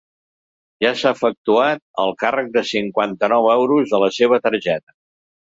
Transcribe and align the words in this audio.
Ja 0.85 0.89
s'ha 1.01 1.11
efectuat 1.15 1.83
el 2.05 2.15
càrrec 2.23 2.49
de 2.57 2.65
cinquanta-nou 2.71 3.51
euros 3.59 3.95
a 3.99 4.03
la 4.07 4.11
seva 4.19 4.43
targeta. 4.49 4.99